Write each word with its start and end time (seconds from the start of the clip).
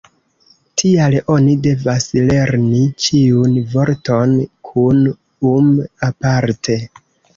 Tial 0.81 1.15
oni 1.33 1.51
devas 1.67 2.07
lerni 2.31 2.81
ĉiun 3.07 3.53
vorton 3.75 4.35
kun 4.71 5.07
-um- 5.13 5.73
aparte. 6.09 6.79